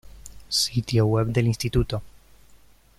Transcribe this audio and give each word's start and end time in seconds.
Sitio 0.49 1.05
web 1.05 1.27
del 1.27 1.45
Instituto 1.45 2.01